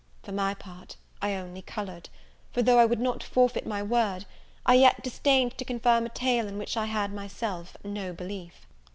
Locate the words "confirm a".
5.63-6.09